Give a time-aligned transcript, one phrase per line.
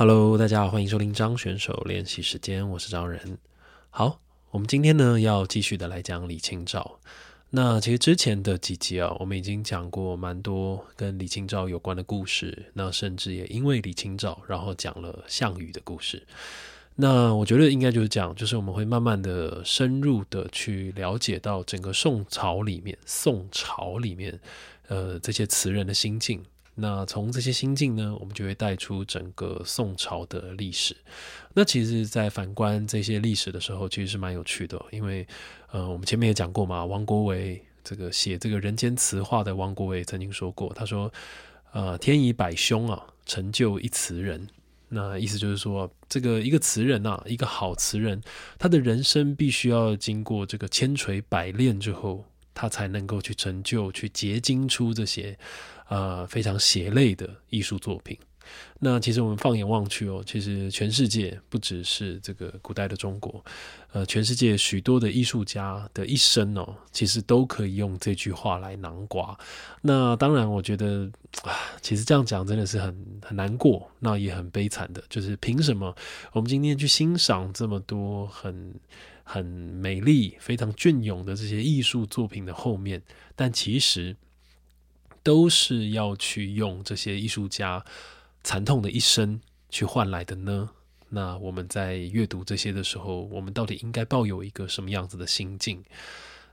[0.00, 3.36] Hello，大家好，欢迎收听张选手练习时间，我是张仁。
[3.90, 4.20] 好，
[4.52, 7.00] 我们今天呢要继续的来讲李清照。
[7.50, 16.24] 那其实之前的几集啊，我们已经讲过蛮多跟李清照有关的故事，那甚至也因为李清照，然后讲了项羽的故事。
[16.94, 24.38] 那我觉得应该就是讲，就是我们会慢慢的深入的去了解到整个宋朝里面，宋朝里面，
[24.86, 26.44] 呃，这些词人的心境。
[26.80, 30.96] 那从这些心境呢，我们就会带出整个宋朝的历史。
[31.52, 35.26] 那其实，在反观这些历史的时候，其实是蛮有趣的，因为，
[35.72, 41.12] 呃，我们前面也讲过嘛，王国维这个写这个人间词话的王国维曾经说过，他说，
[41.72, 44.46] 呃，天以百凶啊，成就一词人。
[44.90, 48.22] 那意思就是说，这个一个词人啊，一个好词人，
[48.56, 52.24] 他的人生必须要经过这个千锤百炼之后，
[52.58, 55.38] 他才能够去成就、去结晶出这些。
[55.90, 58.14] 呃，非常血泪的艺术作品。
[58.78, 63.42] 那其实我们放眼望去哦，其实全世界不只是这个古代的中国，
[63.92, 69.34] 呃，全世界许多的艺术家的一生哦，其实都可以用这句话来囊括。
[69.80, 71.10] 那当然，我觉得
[71.42, 75.02] 啊，其实这样讲真的是很很难过，那也很悲惨的。
[75.08, 75.96] 就是凭什么
[76.32, 78.74] 我们今天去欣赏这么多很
[79.28, 83.02] 很美丽、非常隽永的这些艺术作品的后面，
[83.36, 84.16] 但其实。
[85.20, 87.84] 都是要去用这些艺术家
[88.42, 90.70] 惨痛的一生去换来的呢？
[91.10, 95.84] 那我们在阅读这些的时候，我们到底应该抱有一个什么样子的心境？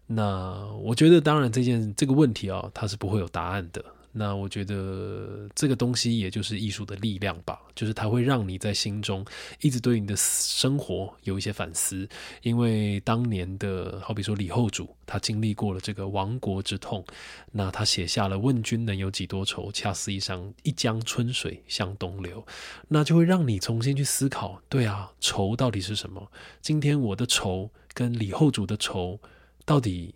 [0.08, 3.86] 那我觉得，当然这件这个问题啊，它是不会有答案的。
[4.18, 9.26] 那我觉得这个东西也就是艺术的力量吧，就是它会让你在心中
[9.60, 12.08] 一直对你的生活有一些反思。
[12.42, 17.06] 因为当年的好比说李后主，他经历过了这个亡国之痛，
[17.52, 22.48] 那他写下了“问君能有几多愁，恰似一江一江春水向东流”，
[22.88, 26.32] 那就会让你重新去思考：对啊，愁到底是什么？
[26.62, 29.20] 今天我的愁跟李后主的愁
[29.66, 30.16] 到底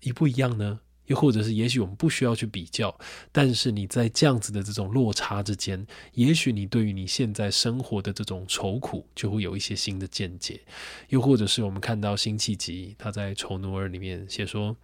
[0.00, 0.80] 一不一样呢？
[1.10, 2.96] 又或者是，也许我们不需要去比较，
[3.32, 10.60] 但是你在这样子的这种落差之间，也许你对于你现在生活的这种愁苦，就会有一些新的见解。
[11.08, 14.76] 又或者是我们看到辛弃疾他在《丑奴儿》里面写说，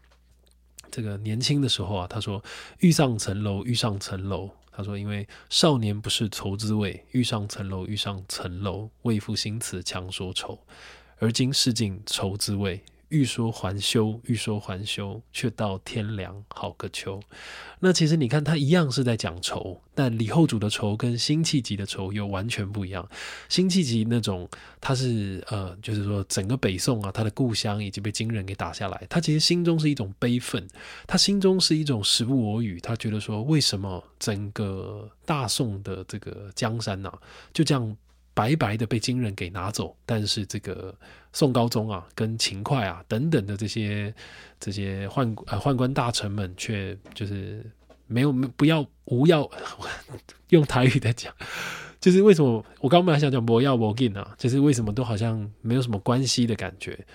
[0.91, 2.43] 这个年轻的时候啊，他说
[2.81, 10.59] 遇上层楼，遇上层楼，他说因为少年不是愁滋味，遇上层楼，遇上层楼，为赋新词强说愁，
[11.21, 12.83] 而今识尽愁滋味。
[13.09, 17.21] 欲说还休，欲说还休，却道天凉好个秋。
[17.81, 23.09] 那其实你看，他一样是在讲愁，但李后主的愁跟辛弃疾的愁又完全不一样。
[23.49, 24.49] 辛弃疾那种，
[24.81, 30.67] 他是呃，就是说整个北宋啊，他的故乡已经被金人给打下来，他其实心中是一种悲愤，
[31.07, 37.13] 他心中是一种时不我与，他觉得说，为什么整个大宋的这个江山呐，
[37.53, 37.97] 就这样。
[38.37, 40.95] 白白的被金人给拿走，但是这个
[41.33, 44.15] 宋高宗啊，跟秦桧啊等等的这些
[44.61, 47.65] 这些宦呃宦官大臣们，却就是
[48.07, 49.51] 没有不要无要
[50.51, 51.33] 用台语在讲，
[51.99, 57.07] 就是为什么我刚本来想讲不要不进啊，就是为什么都好像没有什么关系的感觉。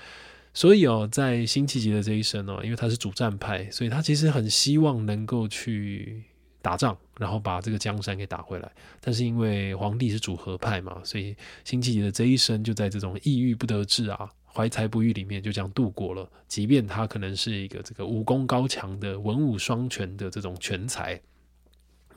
[0.55, 6.23] 所以哦，在辛弃疾的这一生哦，因为他是主战派，所以他其实很希望能够去。
[6.61, 8.71] 打仗，然后把这个江山给打回来。
[8.99, 16.29] 但是因为皇帝是主和派嘛，所以辛弃疾的这一生就在这种抑郁不得志啊、怀才不遇里面就这样度过了。
[16.47, 21.19] 即便他可能是一个这个武功高强的文武双全的这种全才，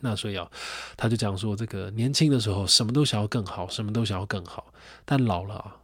[0.01, 0.51] 那所以啊，
[0.97, 4.73] 他就讲说，这个年轻的时候什么都想要更好，什么都想要更好。
[5.07, 5.77] 但老了啊，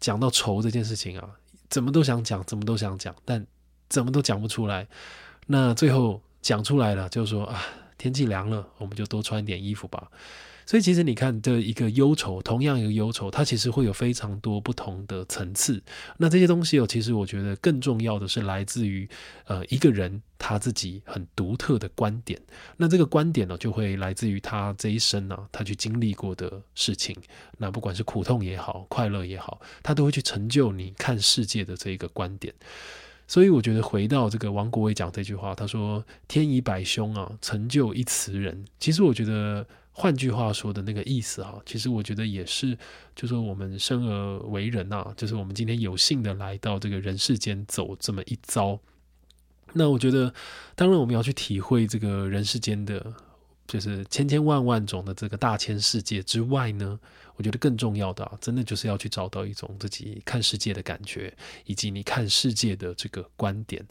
[0.00, 1.30] 讲到愁这件事情啊，
[1.70, 3.46] 怎么都想讲，怎么都想讲，但
[3.88, 4.88] 怎么都讲不出来。
[5.46, 7.62] 那最后讲出来了，就是说啊。
[7.98, 10.10] 天气凉了，我们就多穿一点衣服吧。
[10.64, 15.82] 所以其实你看，这一个忧愁，同样一个忧愁，它其实会有非常多不同的层次。
[16.18, 19.08] 那这些东西哦，其实我觉得更重要的是来自于
[19.46, 22.38] 呃一个人他自己很独特的观点。
[22.76, 27.16] 那这个观点呢，就会来自于他这一生呢，他去经历过的事情。
[27.56, 32.52] 那不管是苦痛也好，快乐也好，他都会去成就你看世界的这一个观点。
[33.28, 38.64] 所以我觉得回到这个王国维讲这句话，他说“天以百凶啊，成就一词人”。
[38.80, 42.76] 其实我觉得换句话说的那个意思哈，其实我觉得也是，
[43.14, 48.80] 就说我们生而为人呐，就是我们今天有幸的来到这个人世间走这么一遭。
[49.74, 50.34] 那我觉得，
[50.74, 53.14] 当然我们要去体会这个人世间的。
[53.68, 56.98] 就是千千万万种的这个大千世界之外呢，
[57.38, 61.32] 我觉得更重要的，真的就是要去找到一种自己看世界的感觉，
[61.64, 63.86] 以及你看世界的这个观点。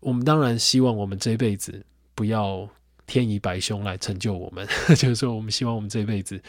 [0.00, 1.86] 我们当然希望我们这辈子
[2.16, 2.68] 不要
[3.06, 4.66] 天以白凶来成就我们，
[4.98, 6.42] 就是说，我们希望我们这辈子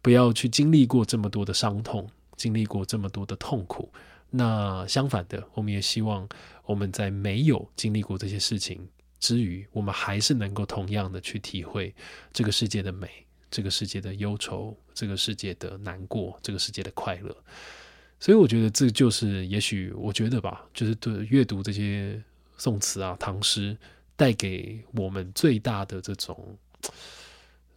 [0.00, 3.92] 不要去经历过这么多的伤痛，经历过这么多的痛苦。
[4.30, 6.28] 那相反的，我们也希望
[6.66, 8.88] 我们在没有经历过这些事情
[9.18, 11.92] 之余，我们还是能够同样的去体会
[12.32, 13.08] 这个世界的美，
[13.54, 17.32] 这个世界的忧愁，这个世界的难过，这个世界的快乐。
[18.18, 22.20] 所以，我觉得这就是，也许我觉得吧，就是对阅读这些
[22.58, 23.76] 宋词啊、唐诗。
[24.16, 26.56] 带给我们最大的这种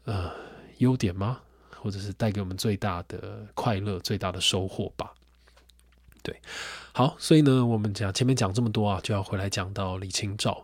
[0.05, 0.31] 呃
[0.77, 1.39] 优点吗？
[1.71, 5.13] 或者是带给我们最大的快乐、最大的收获吧？
[6.27, 6.41] 对，
[6.91, 10.61] 好，所以呢，我们讲前面讲这么多啊，就要回来讲到李清照。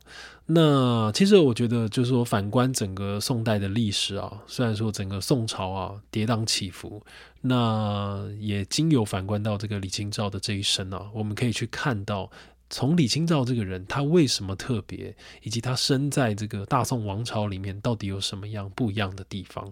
[0.48, 7.02] 那其实我觉得，就是说，反观整个宋代的历史啊，虽然说整个宋朝啊跌宕起伏，
[7.40, 12.30] 那也经由反观到这个李清照的这一生啊，我们可以去看到。
[12.70, 19.72] 从李清照这个人，他为什么特别，以及他生在这个大宋王朝里面，到底有什么样不一样的地方？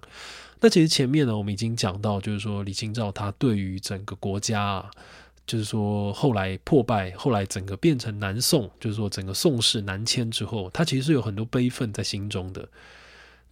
[0.60, 4.92] 那其实前面呢，我们已经讲到，就是说李清照他对于整个国家，啊，
[5.46, 12.70] 就是说后来破败，后来整个变成南宋，就是说整个宋室南迁之后，他其实是有很多悲愤在心中的。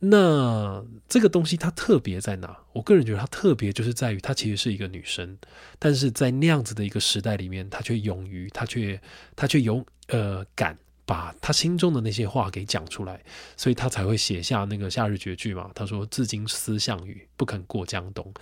[0.01, 2.57] 那这个东西它特别在哪？
[2.71, 5.37] 我个人觉得它特别就是在于，她其实是一个女生，
[5.77, 9.01] 但是在那样子的一个时代里面，她却勇于，她却
[9.35, 13.21] 她却勇呃敢把她心中的那些话给讲出来，
[13.57, 15.69] 所以她才会写下那个夏日绝句嘛。
[15.75, 18.33] 她说：“至今思项羽，不肯过江东。”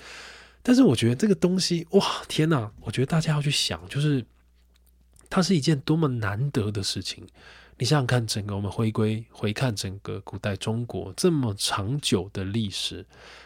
[0.68, 2.70] 但是我觉得这个东西，哇，天哪！
[2.82, 4.26] 我觉得大家要去想，就是
[5.30, 7.26] 它是一件多么难得的事情。
[7.78, 13.06] 你想想看，整个我们回归回看整个古代中国这么长久的历史，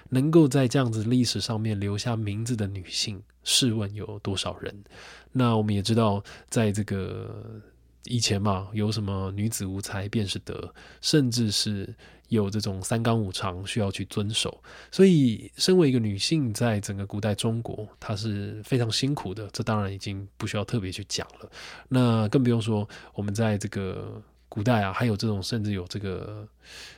[0.09, 4.83] 能够在这样子历史上面留下名字的女性，试问有多少人？
[5.31, 7.61] 那我们也知道，在这个
[8.05, 11.93] 以前嘛，有什么女子无才便是德，甚至是
[12.29, 14.63] 有这种三纲五常需要去遵守。
[14.91, 19.49] 所以，身为一个女性，在整个古代中国，她是非常辛苦的。
[19.53, 21.49] 这当然已经不需要特别去讲了。
[21.87, 24.21] 那更不用说我们在这个。
[24.53, 26.45] 古代啊，还有这种，甚至有这个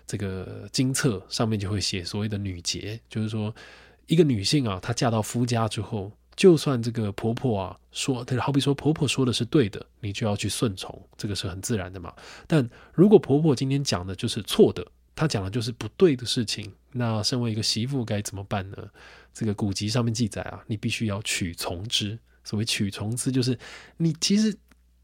[0.07, 3.53] 这个经册上面就会写所谓的女节，就是说
[4.07, 12.13] 一个女性啊，她嫁到夫家之后，就算这个婆婆啊说，好比说婆婆说的是对的，你就要去顺从，这个是很自然的嘛。
[12.47, 14.85] 但如果婆婆今天讲的就是错的，
[15.15, 18.77] 她讲的就是不对的事情，那身为一个媳妇该怎么办呢？
[19.33, 22.17] 这个古籍上面记载啊，你必须要取从之。
[22.43, 23.57] 所谓取从之，就是
[23.97, 24.57] 你其实。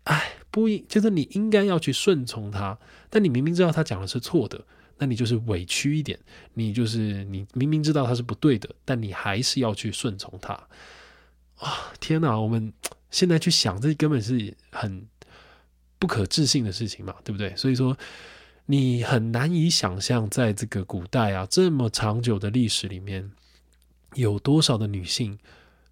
[0.06, 2.76] 哎，不应就是你应该要去顺从她，
[3.12, 4.60] 但你明明知道她讲的是错的，
[4.98, 6.18] 那你就是委屈一点，
[6.56, 10.60] 你就是你明明知道他是不对的，但你还是要去顺从他。
[11.59, 12.39] 啊，天哪！
[12.39, 12.73] 我们
[13.11, 15.07] 现在去想，这根本是很
[15.97, 17.56] 不可置信的事情嘛，对不对？
[17.56, 17.97] 所以说，
[18.65, 23.31] 你很难以想象，在这个古代啊这么长久的历史里面，
[24.15, 25.38] 有多少的女性，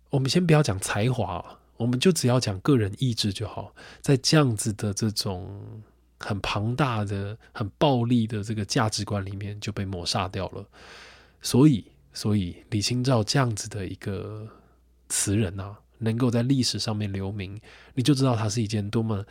[0.10, 1.60] 我们先不要讲才华。
[1.78, 3.72] 我们就只要讲个人意志就好，
[4.02, 5.62] 在这样子的这种
[6.20, 10.66] 很庞大的、很暴力的这个价值观里面就被抹杀掉了。
[11.40, 14.48] 所以，所以李清照这样子的一个
[15.10, 17.60] 词人啊，能够在历史上面留名，
[17.96, 19.26] 你就知道它是一件多么，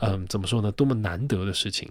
[0.00, 0.70] 嗯，怎么说呢？
[0.72, 1.90] 多么难得的事情。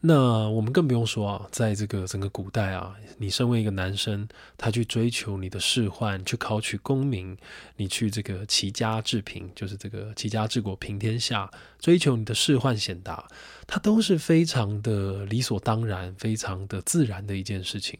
[0.00, 7.36] 那我们更不用说啊，在这个整个古代啊，你身为一个男生，他去追求你的仕宦，去考取功名，
[7.74, 13.26] 你去这个齐家治平，就是这个齐家治国平天下，追求你的仕宦显达，
[13.66, 17.98] 它都是非常的理所当然、非常的自然的一件事情。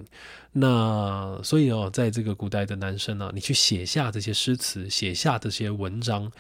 [0.53, 6.31] 那所以哦，在这个古代的男生呢，你去写下这些诗词，写下这些文章，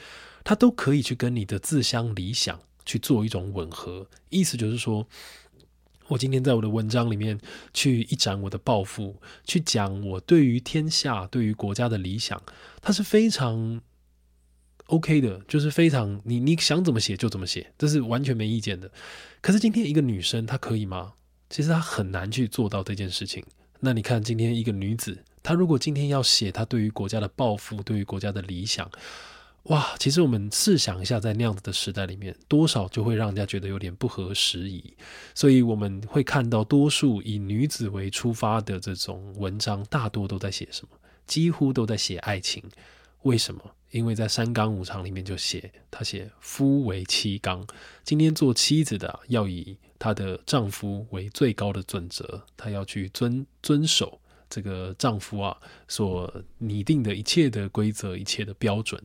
[0.45, 5.05] 他都可以去跟你的自相理想去做一种吻合，意思就是说。
[6.09, 7.39] 我今天在我的文章里面
[7.73, 12.43] 去一展我的抱负，去讲我对于天下、对于国家的理想，
[12.81, 13.81] 它是非常
[14.87, 18.91] OK 的，就是非常你你想怎么写就怎么写，这是完全没意见的。
[19.41, 21.13] 可是今天一个女生她可以吗？
[21.51, 23.45] 其实她很难去做到这件事情。
[23.81, 28.91] 那你看今天一个女子，她如果今天要写她对于国家的抱负、对于国家的理想。
[29.69, 34.95] 哇，其实我们试想一下，在那样子的时代里面，多少就会让人家觉得有点不合时宜。
[35.35, 40.97] 所以我们会看到，多数以女子为出发的这种文章，大多都在写什么？
[41.27, 42.63] 几乎都在写爱情。
[43.23, 43.61] 为什么？
[43.91, 47.67] 因为在三纲五常里面就写，他写夫为妻纲。
[48.05, 55.55] 今天做妻子的要以她的丈夫为最高的准则，她要去遵遵守这个丈夫啊
[55.89, 59.03] 所拟定的一切的规则、一切的标准。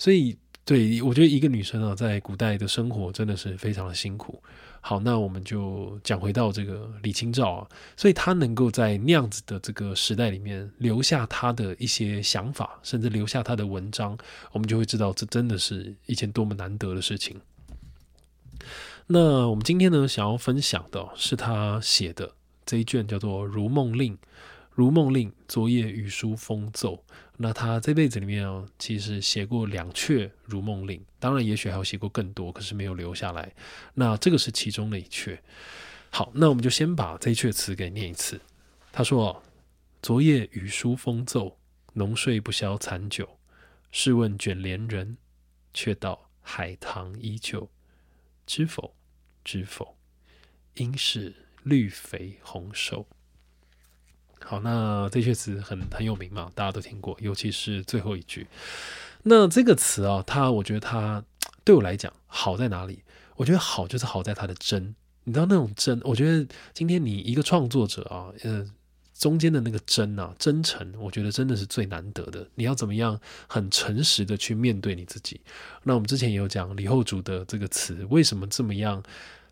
[0.00, 4.42] 所以对我觉得一个女生啊，在古代的生活真的是非常的辛苦。
[4.80, 14.16] 好，那我们就讲回到这个李清照啊，所以她能够在那样子的这个时代里面留下她的一些想法，甚至留下她的文章，
[14.52, 17.38] 我们就会知道这真的是一件多么难得的事情。
[19.06, 22.32] 那我们今天呢，想要分享的是她写的
[22.64, 24.14] 这一卷叫做《如梦令》。
[24.70, 27.04] 《如梦令》昨夜雨疏风骤，
[27.36, 33.52] 那他这辈子里面哦，其实写过两阙《如梦令》，当然也许还有写过更多，可是没有留下来。
[33.94, 35.38] 那这个是其中的一阙。
[36.10, 38.40] 好，那我们就先把这一阙词给念一次。
[38.92, 39.42] 他说
[40.02, 41.58] ：“昨夜雨疏风骤，
[41.92, 43.38] 浓睡不消残酒。
[43.92, 45.16] 试问卷帘人，
[45.74, 47.68] 却道海棠依旧。
[48.46, 48.94] 知否？
[49.44, 49.96] 知否？
[50.74, 51.34] 应是
[51.64, 53.06] 绿肥红瘦。”
[54.44, 58.46] 好，那这些词很很有名嘛，大家都听过，尤其是最后一句。
[59.22, 61.22] 那这个词啊，它我觉得它
[61.62, 63.02] 对我来讲好在哪里？
[63.36, 64.94] 我觉得好就是好在它的真，
[65.24, 66.00] 你知道那种真。
[66.04, 68.66] 我觉得今天你一个创作者啊，呃，
[69.14, 72.46] 中间的那个真啊，真诚，我觉得真的是最难得的。
[72.54, 75.40] 你要怎么样很诚实的去面对你自己？
[75.84, 79.02] 那我们之前也有讲李后主的这个词，为什么这么样？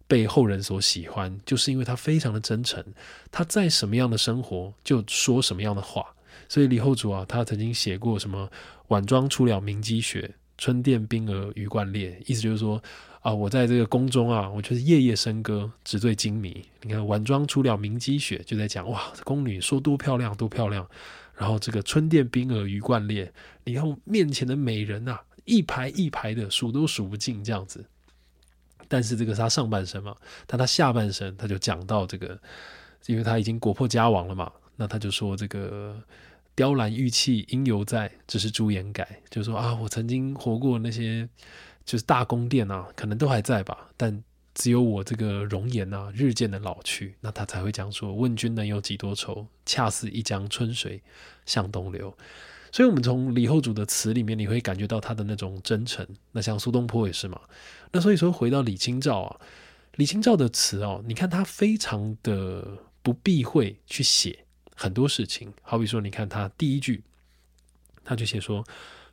[0.08, 2.82] 被后人所喜欢，就是因为他非常的真诚，
[3.30, 6.04] 他在什么样的生活就说什么样的话。
[6.48, 8.50] 所以李后主啊，他曾经写过什么
[8.88, 12.82] “晚妆出了明积雪，春殿冰娥鱼贯裂”，意思就是说
[13.20, 16.64] 啊，我在这个宫中啊，我就是夜夜笙歌，纸醉金迷。
[16.80, 20.88] 你看“晚妆出了明积雪”，就在讲哇，宫女说多漂亮多漂亮。
[21.36, 23.30] 然后这个“春殿冰娥鱼贯裂”，
[23.64, 27.84] 你看面前的美人啊，一排一排的数都数不尽，这样子。
[28.86, 30.14] 但是这个是他上半身嘛，
[30.46, 32.38] 但他下半身他就讲到这个，
[33.06, 36.00] 因为他已经国破家亡了嘛，那他就说这个
[36.54, 41.28] 雕栏玉砌应犹在，只是朱颜改，就说啊，我曾经活过那些
[41.84, 44.22] 就是大宫殿啊，可能都还在吧，但
[44.54, 51.02] 只有我这个容颜啊日渐的老去，那他才会讲说，问君能有几多愁，恰似一江春水
[51.46, 52.12] 向东流。
[52.70, 56.06] 所以，我们从李后主的词里面，你会感觉到他的那种真诚。
[56.32, 57.40] 那像苏东坡也是嘛。
[57.92, 59.40] 那所以说，回到李清照啊，
[59.96, 64.44] 李清照的词哦，你看他非常的不避讳去写
[64.74, 65.52] 很多事情。
[65.62, 67.02] 好比说，你看他第一句，
[68.04, 68.64] 他就写说：“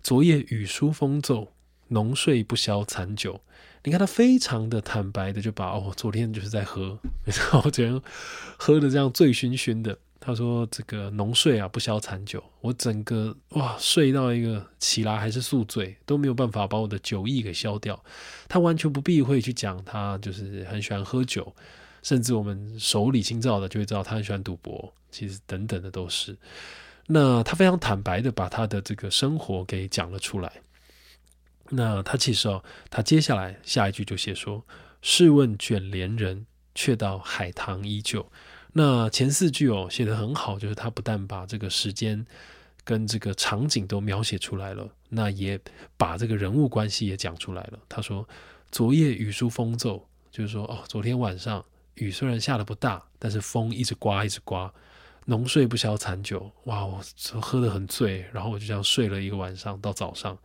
[0.03, 1.53] 昨夜雨疏风骤，
[1.87, 3.41] 浓睡不消残酒。”
[3.85, 8.01] 你看他非常的坦白的就把哦，昨天就是在喝， 然后昨天
[8.57, 9.97] 喝的这样醉醺醺的。
[10.25, 12.43] 他说：“这个浓睡啊，不消残酒。
[12.59, 18.03] 我整个哇，睡到一个起来还是宿醉，都没有办法把我的酒意给消掉。
[18.47, 21.55] 他完全不避讳去讲，他就是很喜欢喝酒，
[22.01, 26.35] 甚至我们熟李清照的就会知道他很喜欢赌博，其实等等的都是。
[27.05, 30.51] 那他非常坦白的把他的这个生活给讲了出来。
[31.69, 34.65] 那他其实哦，他接下来下一句就写说
[35.03, 38.25] ：‘试问卷帘人，却道海棠依旧。’”
[38.77, 42.25] 那前四句哦写得很好，就是他不但把这个时间
[42.83, 45.57] 跟这个场景都描写出来了，那也
[45.95, 47.79] 把这个人物关系也讲出来了。
[47.87, 48.27] 他说
[48.73, 51.63] ：“昨夜雨疏风骤，就是说哦，昨天晚上
[51.93, 54.69] 雨虽然下的不大，但是风一直刮，一直刮。
[55.23, 57.01] 浓睡不消残酒，哇，我
[57.39, 60.37] 喝得很醉，然后我就这样睡了一个晚上到早上。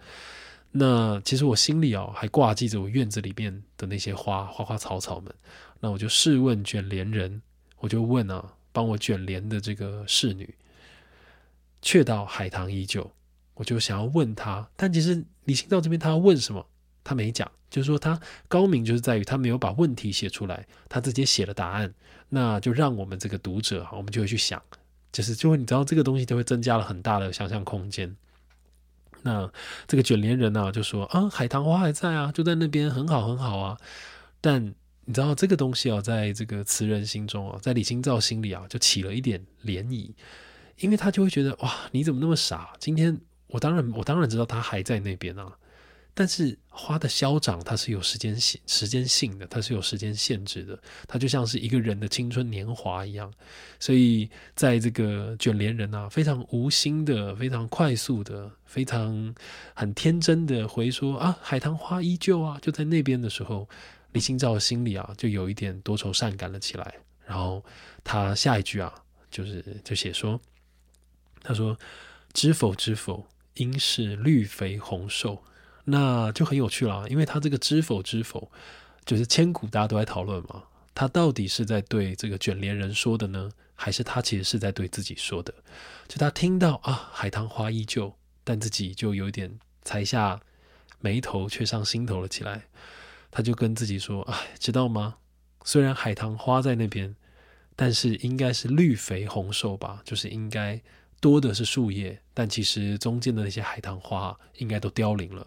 [0.70, 5.34] 那其实我心里哦还挂记着我院子里面的那些花花花草草们。
[5.80, 7.42] 那我就试问卷帘人。”
[7.80, 10.54] 我就问啊，帮我卷帘的这个侍女，
[11.82, 13.10] 却道海棠依旧。
[13.54, 16.66] 我就想要问他，但其实李清照这边他要问什么，
[17.04, 18.18] 他没讲，就是说他
[18.48, 21.92] 高明就是在于他没有把问题写出来，他直接写了答案，
[22.30, 24.62] 那就让我们这个读者哈，我们就会去想，
[25.12, 28.16] 就是就会你知道这个东西就会增加了很大的想象空间。
[29.22, 29.50] 那
[29.86, 33.78] 这个卷帘人呢，就说啊，海棠花还在啊，就在那边，很好很好啊，
[34.40, 34.74] 但。
[35.10, 40.12] 你知道这个东西啊，在这个词人心中啊，在李清照心里啊，就起了一点涟漪，
[40.78, 42.74] 因为他就会觉得哇，你怎么那么傻？
[42.78, 45.52] 今天我当然我当然知道他还在那边啊，
[46.14, 53.32] 但是花的消长它是有时间性时间性的，它是有时间限制的，它就像是一个人的青春年华一样，
[53.80, 59.34] 所以在这个卷帘人啊，非常无心的、非常快速的、非常
[59.74, 63.68] 很天真的回说啊，海棠花依旧啊，就在那边的时候。
[64.12, 66.94] 李清照心里啊，就有一点多愁善感了起来。
[67.26, 67.64] 然后
[68.02, 68.92] 他下一句啊，
[69.30, 70.40] 就是就写说
[71.42, 71.78] ：“他说
[72.32, 75.42] 知否知否，应是绿肥红瘦。”
[75.84, 78.50] 那就很有趣了，因为他这个知否知否，
[79.04, 80.64] 就是千古大家都在讨论嘛。
[80.94, 85.54] 他到底是在对这个卷帘人说的呢，还是他其实是在对自己说的？
[86.06, 88.14] 就他听到啊，海棠花依旧，
[88.44, 90.40] 但自己就有点才下
[90.98, 92.66] 眉头却上心头了起来。
[93.30, 95.16] 他就跟自己说：“哎，知道吗？
[95.64, 97.14] 虽然海棠花在那边，
[97.76, 100.80] 但是应该是绿肥红瘦吧，就是应该
[101.20, 105.46] 多的是树叶，但其实中间的那些海棠花应该都凋零了。”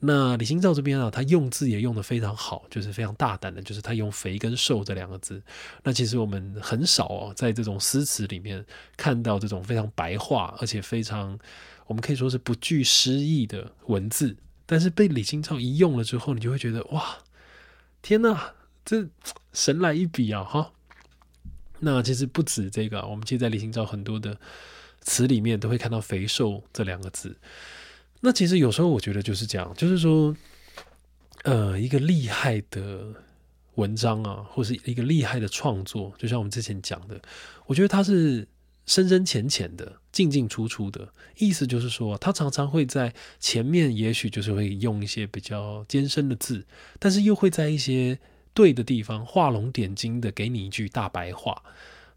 [0.00, 5.42] 那李清照这边啊，他用字也用得非常好，就是非常大胆的，就是他用“肥”跟“瘦”这两个字。
[5.82, 8.62] 那其实我们很少哦，在这种诗词里面
[8.98, 11.38] 看到这种非常白话，而且非常
[11.86, 14.36] 我们可以说是不具诗意的文字。
[14.66, 17.18] 但是被李清照一用了之后，你就会觉得哇，
[18.00, 18.54] 天哪，
[18.84, 19.06] 这
[19.52, 20.42] 神来一笔啊！
[20.42, 20.72] 哈，
[21.80, 24.38] 那其实不止这个，我们其实，在李清照很多的
[25.00, 27.36] 词里面都会看到“肥瘦”这两个字。
[28.20, 30.34] 那其实有时候我觉得就是这样，就是说，
[31.42, 33.12] 呃，一个厉害的
[33.74, 37.20] 文章啊，或是一个厉害的创作，就像我们之前讲的，
[37.66, 38.48] 我觉得它是。
[38.86, 46.66] 深深浅浅的，进进出出的意思就是说，他常常会在前面，也许就是会用一些比较艰深的字，
[46.98, 48.18] 但是又会在一些
[48.52, 51.62] 对的地方画龙点睛的给你一句大白话。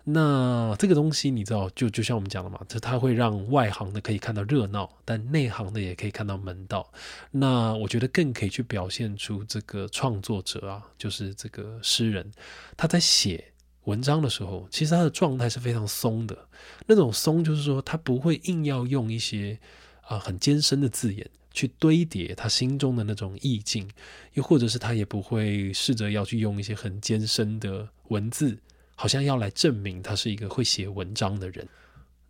[0.04, 6.92] 那这个东西你知道，就就像我们讲的嘛，就它会让外行的可以看到热闹，但内行的也可以看到门道。
[7.32, 12.32] 那我觉得更可以去表现出这个创作者啊，就是这个诗人
[12.76, 13.54] 他在写。
[13.88, 16.38] 文章的时候，其实他的状态是非常松的。
[16.86, 19.58] 那种松，就是说他不会硬要用一些
[20.02, 23.90] 啊很艰深的字眼去堆叠他心中的那种意境，
[24.34, 28.58] 又或者是他也不会试着要去用一些很艰深的文字，
[28.96, 31.68] 好像要来证明他是一个会写文章的人。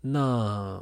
[0.01, 0.81] 那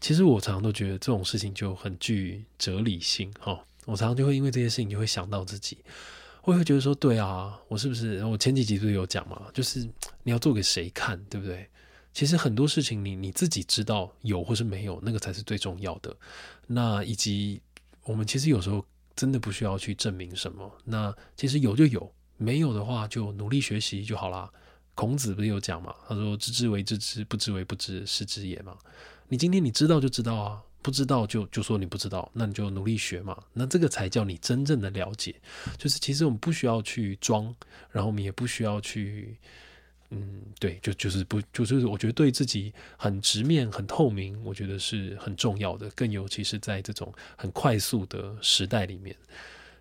[0.00, 3.62] 其实我常常都觉得这种事情就很具哲理性哈。
[3.84, 5.78] 我常常就会因为这些事情就会想到自己。
[6.46, 8.24] 我会觉得说，对啊，我是不是？
[8.24, 9.80] 我前几集不是有讲嘛，就是
[10.22, 11.68] 你要做给谁看，对不对？
[12.12, 16.16] 其实很多事情，你你自己知道有或是没有，那个才是最重要的。
[16.68, 17.60] 那以及
[18.04, 18.86] 我们其实有时候
[19.16, 20.72] 真的不需要去证明什么。
[20.84, 24.48] 那其实有就有，没有的话就努力学习就好啦。
[24.94, 25.92] 孔子不是有讲嘛？
[26.08, 28.78] 他说：“知之为知之，不知为不知，是知也嘛。”
[29.26, 30.62] 你今天你知道就知道啊。
[30.86, 33.36] 不知道就就说你不知道，那你就努力学嘛。
[33.52, 35.34] 那这个才叫你真正的了解。
[35.76, 37.52] 就是其实我们不需要去装，
[37.90, 39.36] 然后我们也不需要去，
[40.10, 45.90] 嗯，对，就就是不就是我觉得对自己很直面、很透明，我觉得是很重要的。
[45.96, 49.16] 更尤其是在这种很快速的时代里面。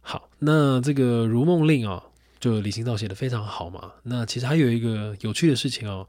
[0.02, 2.04] 好，那这个《如梦令》啊，
[2.40, 3.94] 就李清照写的非常好嘛。
[4.04, 6.08] 那其实还有一个有趣的事情哦。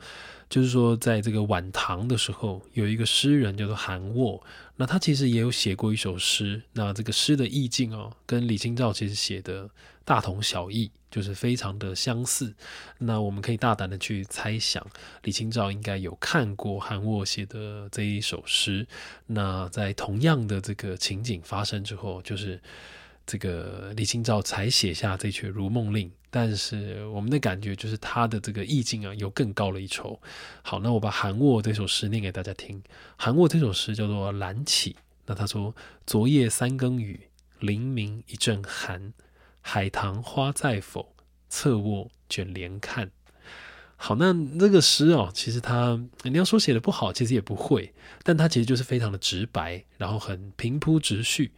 [0.49, 4.41] 就是说，在这个晚唐的时候，有一个诗人叫做韩沃，
[4.77, 6.63] 那他其实也有写过一首诗。
[6.75, 9.69] 那这个诗的意境哦，跟李清照其实写的
[10.05, 12.55] 大同小异，就是非常的相似。
[12.99, 14.87] 那我们可以大胆的去猜想，
[15.25, 18.87] 李清照应该有看过韩沃写的这一首诗。
[19.27, 22.63] 那在同样的这个情景发生之后，就是
[23.27, 26.09] 这个李清照才写下这阙《如梦令》。
[26.31, 30.21] 但是我们的感觉就是他的这个意境啊，又更高了一筹。
[30.63, 32.83] 好，那我把韩沃这首诗念给大家听。
[33.17, 34.93] 韩沃这首诗叫做《兰起》。
[35.25, 35.75] 那他说
[36.07, 39.13] ：“昨夜三更雨，黎明一阵寒。
[39.61, 41.15] 海棠花在否？
[41.49, 43.11] 侧卧卷帘看。”
[43.99, 51.51] 好，那这个诗哦，其实他你要说写的不好，其实也不会，但他其实就是非常的直白，然后很平铺直叙。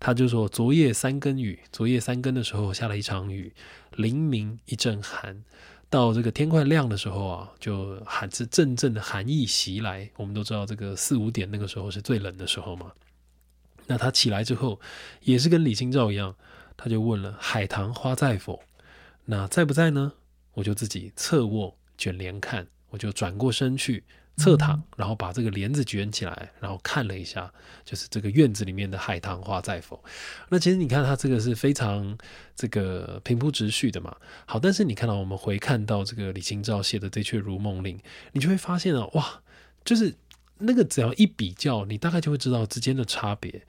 [0.00, 3.52] 他就说：“昨夜三更雨，昨夜三更的时候下了一场雨。”
[3.96, 5.44] 黎明一阵寒，
[5.88, 10.10] 到这个天快亮的时候啊，就寒是阵阵的寒意袭来。
[10.16, 12.90] 我们都知道，这个四五点那个时候是最冷的时候嘛。
[13.86, 14.80] 那他起来之后，
[15.22, 16.34] 也是跟李清照一样，
[16.76, 18.64] 他就问了：“海棠花在否？”
[19.26, 20.14] 那在不在呢？
[20.54, 24.04] 我就自己侧卧卷帘看，我就转过身去。
[24.36, 27.54] 侧躺，然后把这个帘子卷起来，然后看了一下，
[27.84, 30.02] 就是这个院子里面的海棠花在否？
[30.48, 32.18] 那其实你看，它这个是非常
[32.56, 34.16] 这个平铺直叙的嘛。
[34.44, 37.96] 好，但是你看到我们回看到这个李清照写的这阙《如梦令》，
[38.32, 39.40] 你就会发现啊，哇，
[39.84, 40.12] 就是
[40.58, 43.64] 那个只要一比较，你大概就会知道之间的差别。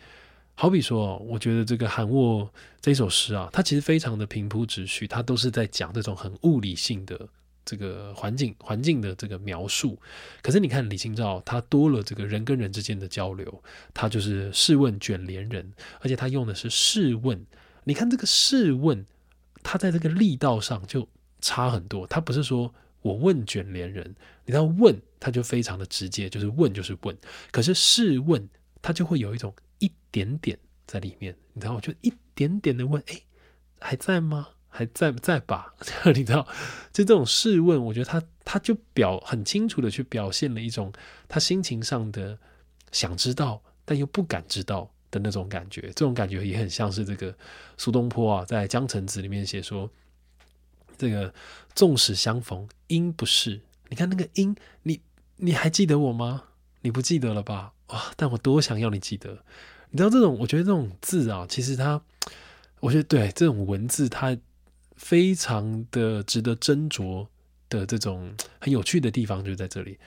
[0.56, 7.30] 好比说，我觉得这个韩沃这首诗啊，它其实非常的平铺直叙，它都是在讲这种很物理性的。
[7.66, 10.00] 这个环境环境的这个描述，
[10.42, 17.46] 可是你看李清照，他多了这个人跟人之间的交流，他就是试问卷帘人，而且他用的是试问。
[17.84, 19.06] 你看这个试问，
[19.64, 21.08] 他在这个力道上就
[21.42, 22.08] 差很多。
[22.08, 27.18] 他不是说我问卷帘人，你知道问他就非常的直接，就是问就是问。
[27.52, 28.48] 可是试问，
[28.82, 33.22] 他就会有一种一点点在里面，你知道，就一点点的问，哎，
[33.80, 34.50] 还在吗？
[34.76, 35.74] 还在不在吧？
[36.14, 36.46] 你知道，
[36.92, 40.92] 就这种试问，我觉得他他就表很清楚的去表现了一种
[41.30, 42.38] 他心情上的
[42.92, 45.82] 想知道但又不敢知道的那种感觉。
[45.82, 47.34] 这种感觉也很像是这个
[47.78, 49.90] 苏东坡啊，在《江城子》里面写说，
[50.98, 51.34] 这个
[51.74, 53.62] 纵使相逢应不识。
[53.90, 55.00] 你看那个应，你
[55.38, 56.44] 你还记得我吗？
[56.82, 57.74] 你不记得了吧？
[57.88, 58.12] 哇！
[58.16, 59.44] 但我多想要你记得。
[59.92, 62.02] 你知道这种，我觉得这种字啊，其实它，
[62.80, 64.36] 我觉得对这种文字，它
[64.96, 67.28] 非常的值得斟酌
[67.70, 69.98] 的这种很有趣的地方就在这里。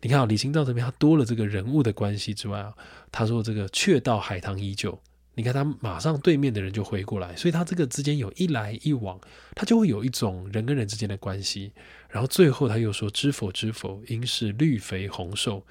[0.00, 2.74] 你看啊，李清照这边他多了这个人物的关系之外啊，
[3.10, 5.00] 他说这个却道海棠依旧。
[5.36, 9.20] 你看他马上对面的人就回过来，所以他这个之间有一来一往，
[9.56, 11.72] 他就会有一种人跟人之间的关系。
[12.08, 15.66] 然后最后他又说知否知否，应是绿肥红瘦。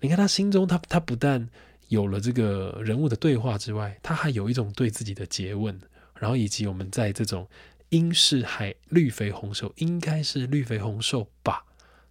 [0.00, 1.48] 你看他心中，他他不但
[1.86, 5.78] 有了这个人物的对话之外，他还有一种对自己的诘问，
[6.18, 7.46] 然后以及我们在这种
[7.90, 11.64] 应是海绿肥红瘦，应该是绿肥红瘦吧。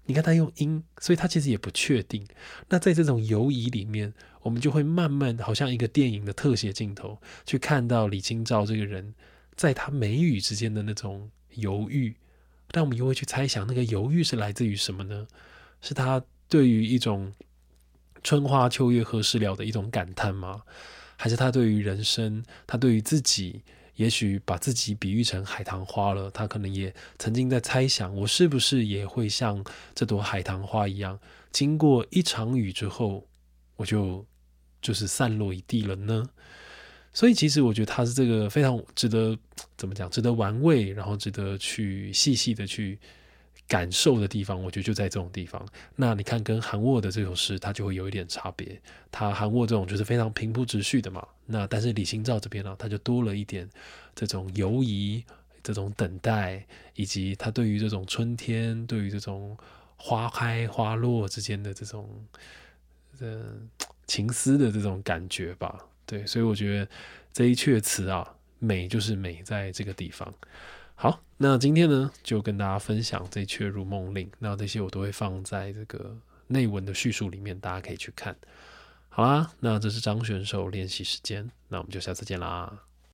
[0.06, 2.28] 你看他用“因”，所以他其实也不确定。
[2.70, 9.16] 那在这种犹疑里面，我们就会慢慢好像一个电影的特写镜头，去看到李清照这个人，
[9.56, 12.16] 在他眉宇之间的那种犹豫。
[12.70, 15.28] 但我们又会去猜想，那个犹豫是来自于什么呢？
[15.82, 17.34] 是他对于一种
[18.24, 20.62] 春花秋月何时了的一种感叹吗？
[21.18, 23.64] 还是他对于人生，他对于自己？
[23.96, 31.20] 也许把自己比喻成海棠花了，他可能也曾经在猜想，我是不是也会像这朵海棠花一样，
[31.52, 33.28] 经过一场雨之后，
[33.76, 34.26] 我就
[34.82, 36.30] 就是散落一地了呢？
[37.14, 39.38] 所以，其实我觉得他是这个非常值得
[39.78, 43.00] 怎么讲，值得玩味，然后值得去细细的去。
[43.68, 45.66] 感受的地方，我觉得就在这种地方。
[45.96, 48.80] 那你看，跟韩沃的这首诗，它就会有一点差别。
[49.12, 51.26] 他韩沃这种就是非常平铺直叙的嘛。
[51.46, 53.68] 那但是李清照这边呢，他就多了一点
[54.14, 55.24] 这种犹疑、
[55.64, 59.58] 这种等待，以及他对于这种春天、对于这种
[59.98, 62.08] 花开花落之间的这种
[63.20, 63.44] 呃
[64.06, 65.80] 情思的这种感觉吧。
[66.06, 66.88] 对，所以我觉得
[67.34, 70.32] 这一阙词啊，美就是美在这个地方。
[70.94, 76.16] 好，那今天呢，就跟大家分享这《阙如梦令》，那这些我都会放在这个
[76.48, 78.34] 内文的叙述里面，大家可以去看。
[79.10, 82.72] 好啦，那这是张选手练习时间，那我们就下次见啦。